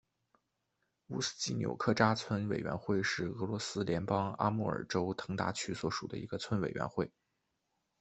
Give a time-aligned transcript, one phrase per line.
[1.09, 7.11] 乌斯季纽克扎村委员会是俄罗斯联邦阿穆尔州腾达区所属的一个村委员会。